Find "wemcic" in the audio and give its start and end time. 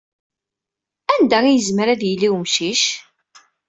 2.31-2.83